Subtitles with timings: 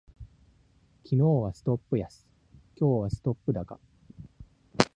[1.03, 2.25] 昨日はストップ安、
[2.75, 3.79] 今日はストップ高